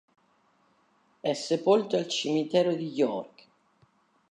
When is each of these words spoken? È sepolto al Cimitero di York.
È 1.19 1.31
sepolto 1.33 1.95
al 1.95 2.07
Cimitero 2.07 2.73
di 2.73 2.91
York. 2.91 3.45